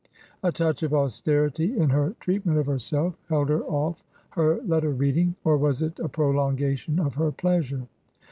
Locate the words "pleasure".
7.31-7.83